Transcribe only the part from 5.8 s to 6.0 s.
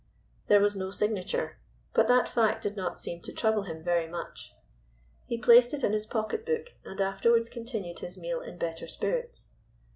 in